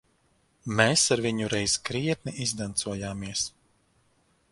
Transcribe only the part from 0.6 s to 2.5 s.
Mēs ar viņu reiz krietni